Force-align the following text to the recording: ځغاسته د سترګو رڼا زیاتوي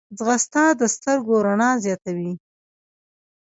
ځغاسته 0.17 0.63
د 0.79 0.81
سترګو 0.95 1.35
رڼا 1.45 1.71
زیاتوي 1.83 2.31